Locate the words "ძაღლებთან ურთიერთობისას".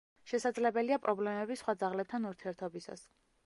1.85-3.09